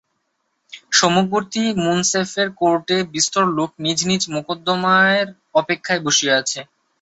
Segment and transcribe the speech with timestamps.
[0.91, 5.25] সম্মুখবর্তী মুন্সেফের কোর্টে বিস্তর লোক নিজ নিজ মোকদ্দমার
[5.55, 6.59] অপেক্ষায় বসিয়া আছে।